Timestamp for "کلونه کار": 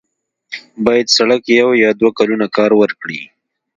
2.19-2.71